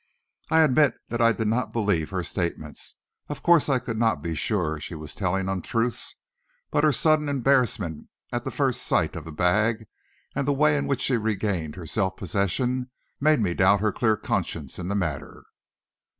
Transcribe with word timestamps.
I 0.49 0.61
admit 0.61 0.95
that 1.09 1.21
I 1.21 1.31
did 1.31 1.47
not 1.47 1.71
believe 1.73 2.09
her 2.09 2.23
statements. 2.23 2.95
Of 3.29 3.43
course 3.43 3.69
I 3.69 3.77
could 3.77 3.99
not 3.99 4.23
be 4.23 4.33
sure 4.33 4.79
she 4.79 4.95
was 4.95 5.13
telling 5.13 5.47
untruths, 5.47 6.15
but 6.71 6.83
her 6.83 6.91
sudden 6.91 7.29
embarrassment 7.29 8.07
at 8.33 8.43
the 8.43 8.49
first 8.49 8.81
sight 8.81 9.15
of 9.15 9.25
the 9.25 9.31
bag, 9.31 9.85
and 10.33 10.47
the 10.47 10.53
way 10.53 10.75
in 10.75 10.87
which 10.87 11.01
she 11.01 11.17
regained 11.17 11.75
her 11.75 11.85
self 11.85 12.17
possession, 12.17 12.89
made 13.19 13.41
me 13.41 13.53
doubt 13.53 13.81
her 13.81 13.91
clear 13.91 14.17
conscience 14.17 14.79
in 14.79 14.87
the 14.87 14.95
matter. 14.95 15.43